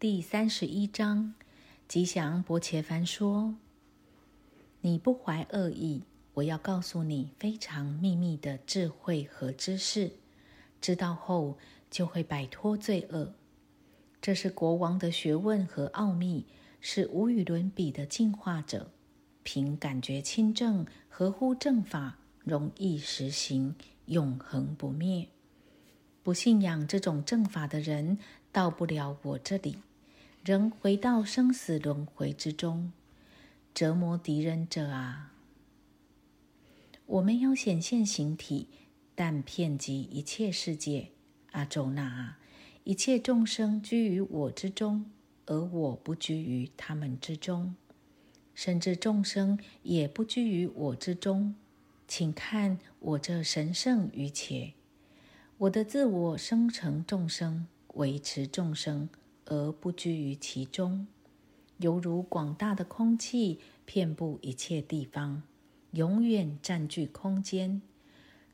[0.00, 1.34] 第三十一章，
[1.86, 3.56] 吉祥伯切凡说
[4.80, 10.12] ：“你不怀恶意，我要告诉你非常秘密的智慧和知识，
[10.80, 11.58] 知道后
[11.90, 13.34] 就会摆脱罪恶。
[14.22, 16.46] 这是国王的学问和奥秘，
[16.80, 18.90] 是无与伦比的进化者。
[19.42, 23.74] 凭感觉亲正，合乎正法，容易实行，
[24.06, 25.28] 永恒不灭。
[26.22, 28.16] 不信仰这种正法的人，
[28.50, 29.76] 到不了我这里。”
[30.42, 32.92] 仍回到生死轮回之中，
[33.74, 35.34] 折磨敌人者啊！
[37.04, 38.68] 我没有显现形体，
[39.14, 41.10] 但遍及一切世界。
[41.50, 42.38] 阿周那啊，
[42.84, 45.10] 一切众生居于我之中，
[45.44, 47.74] 而我不居于他们之中，
[48.54, 51.54] 甚至众生也不居于我之中。
[52.08, 54.72] 请看我这神圣于且，
[55.58, 59.10] 我的自我生成众生，维持众生。
[59.50, 61.08] 而不居于其中，
[61.78, 65.42] 犹如广大的空气遍布一切地方，
[65.90, 67.82] 永远占据空间。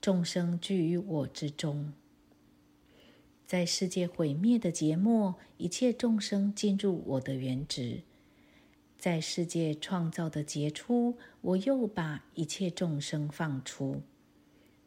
[0.00, 1.92] 众生居于我之中，
[3.46, 8.02] 在世界毁灭的节末，一切众生进入我的原值；
[8.98, 14.00] 在世界创造的杰出，我又把一切众生放出。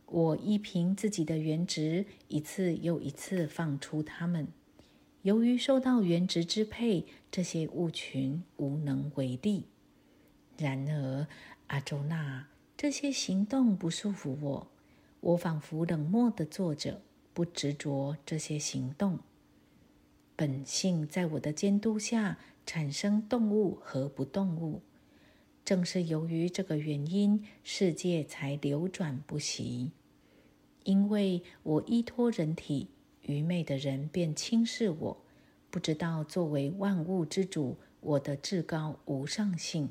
[0.08, 4.50] 我依凭自己的原值，一次又一次放出他们。
[5.24, 9.68] 由于受到原值支配，这些物群无能为力。
[10.58, 11.28] 然而，
[11.68, 14.68] 阿周那，这些行动不束缚我。
[15.22, 17.02] 我仿佛冷漠的坐着，
[17.34, 19.20] 不执着这些行动。
[20.36, 24.82] 本性在我的监督下产生动物和不动物。
[25.64, 29.92] 正是由于这个原因，世界才流转不息。
[30.84, 32.90] 因为我依托人体。
[33.24, 35.18] 愚昧的人便轻视我，
[35.70, 39.90] 不知道作为万物之主，我的至高无上性。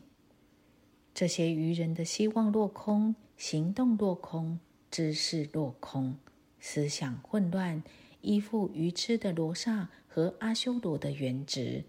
[1.14, 4.58] 这些愚人的希望落空，行动落空，
[4.90, 6.16] 知识落空，
[6.60, 7.82] 思想混乱，
[8.20, 11.84] 依附愚痴的罗刹和阿修罗的原值。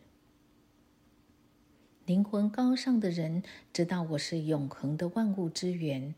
[2.05, 6.15] 灵魂高尚的人知道我是永恒的万物之源，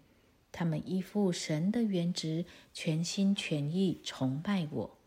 [0.51, 4.97] 他们依附神的原值，全心全意崇拜我。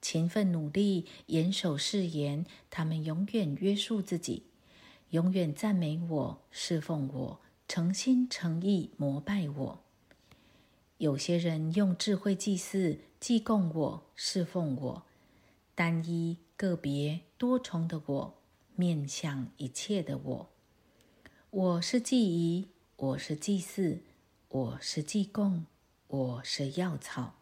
[0.00, 2.46] 勤奋努力，严守誓言。
[2.70, 4.44] 他们永远约束自己，
[5.10, 9.80] 永远赞美我，侍奉我，诚心诚意膜拜我。
[10.98, 15.02] 有些人用智慧祭祀、祭供我，侍奉我。
[15.74, 18.38] 单一、个别、多重的我，
[18.74, 20.50] 面向一切的我。
[21.50, 24.00] 我是祭仪，我是祭祀，
[24.48, 25.66] 我是祭供，
[26.06, 27.34] 我是药草，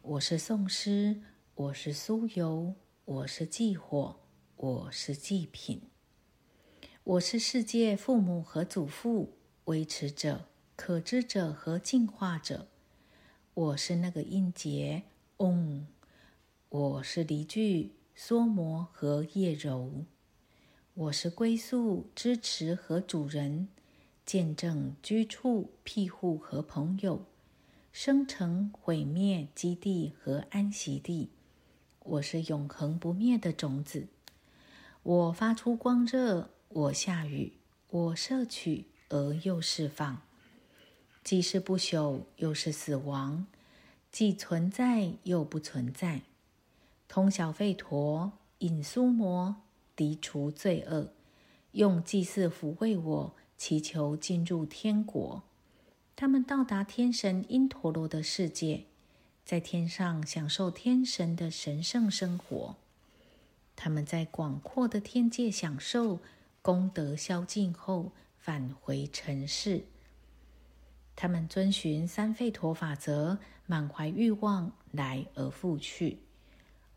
[0.00, 1.20] 我是颂诗。
[1.54, 2.74] 我是酥油，
[3.04, 4.16] 我是祭火，
[4.56, 5.82] 我是祭品，
[7.04, 9.34] 我是世界父母和祖父，
[9.66, 10.46] 维持者、
[10.76, 12.68] 可知者和进化者。
[13.52, 15.02] 我是那个音节，
[15.36, 15.86] 嗡。
[16.70, 20.06] 我是离句、梭摩和叶柔。
[20.94, 23.68] 我是归宿、支持和主人，
[24.24, 27.26] 见证、居处、庇护和朋友，
[27.92, 31.28] 生成、毁灭基地和安息地。
[32.04, 34.08] 我是永恒不灭的种子，
[35.04, 37.52] 我发出光热，我下雨，
[37.90, 40.20] 我摄取而又释放，
[41.22, 43.46] 既是不朽，又是死亡，
[44.10, 46.22] 既存在又不存在。
[47.06, 49.56] 通晓吠陀，引苏摩，
[49.96, 51.12] 涤除罪恶，
[51.72, 55.44] 用祭祀抚慰我，祈求进入天国。
[56.16, 58.86] 他们到达天神因陀罗的世界。
[59.44, 62.76] 在天上享受天神的神圣生活，
[63.74, 66.20] 他们在广阔的天界享受
[66.62, 69.84] 功德消尽后返回尘世。
[71.14, 76.18] 他们遵循三吠陀法则，满怀欲望来而复去。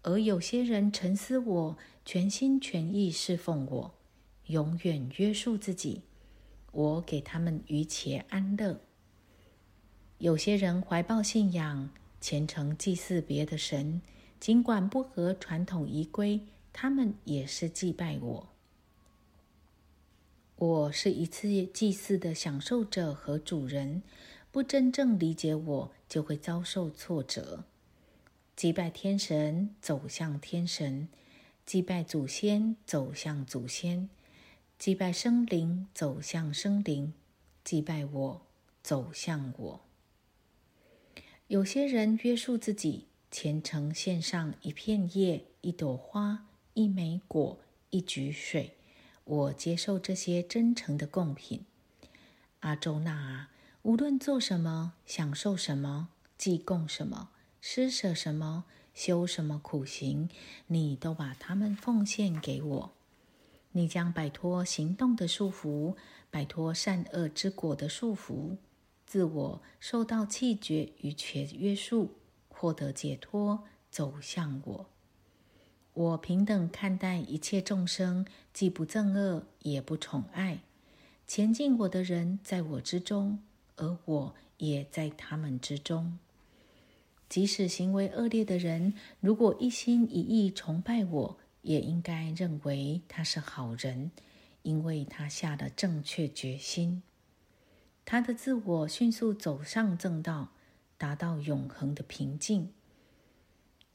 [0.04, 3.94] 而有些人沉思我，全心全意侍奉我，
[4.46, 6.04] 永远约束自己。
[6.72, 8.80] 我给他们余且安乐。
[10.20, 11.90] 有些人怀抱信仰。
[12.26, 14.02] 虔诚祭祀别的神，
[14.40, 16.42] 尽管不合传统仪规，
[16.74, 18.50] 他们也是祭拜我。
[20.56, 24.02] 我是一次祭祀的享受者和主人，
[24.52, 27.66] 不真正理解我，就会遭受挫折。
[28.56, 31.08] 祭拜天神，走向天神；
[31.64, 34.10] 祭拜祖先，走向祖先；
[34.80, 37.14] 祭拜生灵，走向生灵；
[37.64, 38.42] 祭拜我，
[38.82, 39.82] 走向我。
[41.48, 47.60] 有些人约束自己，虔诚献上一片叶、一朵花、一枚果、
[47.92, 48.76] 一举水，
[49.24, 51.64] 我接受这些真诚的贡品。
[52.62, 53.52] 阿周那啊，
[53.84, 57.30] 无论做什么、享受什么、祭供什么、
[57.62, 58.66] 施舍什么、
[58.96, 60.28] 修什么苦行，
[60.66, 62.92] 你都把它们奉献给我。
[63.74, 65.96] 你将摆脱行动的束缚，
[66.32, 68.58] 摆脱善恶之果的束缚，
[69.16, 72.16] 自我受到气绝与全约束，
[72.50, 74.90] 获得解脱，走向我。
[75.94, 80.60] 我平等看待一切众生，既不憎恶，也不宠爱。
[81.26, 83.40] 前进我的人在我之中，
[83.78, 86.20] 而我也在他们之中。
[87.30, 94.12] 即使行为恶劣的人，如果一心一意崇拜我，也应该认为他是好人，
[94.64, 97.02] 因为他下了正确决心。
[98.06, 100.52] 他的自我迅速走上正道，
[100.98, 102.72] 达到永恒的平静。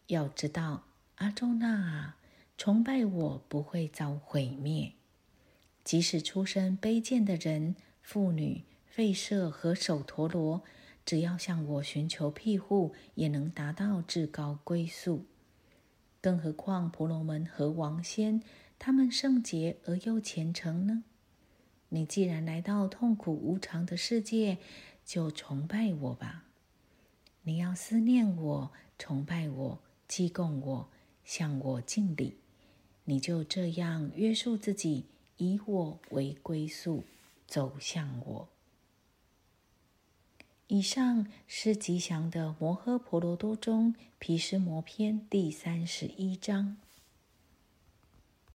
[0.09, 0.83] 要知道，
[1.15, 2.17] 阿周那啊
[2.59, 4.93] 崇拜我不会遭毁灭，
[5.85, 10.63] 即使出身卑贱的人、妇女、吠舍和首陀罗，
[11.07, 15.25] 只要向我寻求庇护，也能达到至高归宿。
[16.21, 18.43] 更何况婆罗门和王仙，
[18.79, 21.05] 他们圣洁而又虔诚呢？
[21.91, 24.59] 你既然来到痛苦无常的世界，
[25.05, 26.45] 就崇拜我吧。
[27.43, 30.89] 你要思念我，崇拜我，祭供我，
[31.25, 32.37] 向我敬礼。
[33.05, 35.07] 你就这样约束自己，
[35.39, 37.03] 以我为归宿，
[37.47, 38.49] 走向我。
[40.69, 46.77] 以上是吉祥的摩诃婆罗多中毗湿摩篇第三十一章。